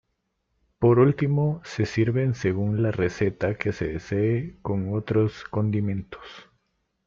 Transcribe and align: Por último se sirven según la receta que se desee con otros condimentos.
Por 0.79 0.97
último 0.97 1.61
se 1.63 1.85
sirven 1.85 2.33
según 2.33 2.81
la 2.81 2.89
receta 2.89 3.53
que 3.53 3.71
se 3.71 3.87
desee 3.87 4.57
con 4.63 4.95
otros 4.95 5.43
condimentos. 5.43 6.25